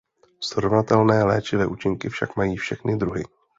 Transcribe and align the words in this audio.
Srovnatelné 0.39 1.23
léčivé 1.23 1.67
účinky 1.67 2.09
však 2.09 2.35
mají 2.35 2.57
všechny 2.57 2.97
druhy. 2.97 3.23